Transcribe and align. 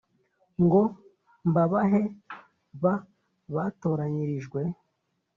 ngo 0.63 0.81
mbabahe 1.49 2.01
b 2.81 2.83
batoranyirijwe 3.55 4.61